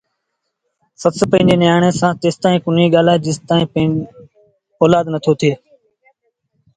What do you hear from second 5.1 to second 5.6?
نا ٿئي وهي